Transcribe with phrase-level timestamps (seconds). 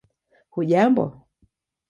[0.49, 1.05] hujambo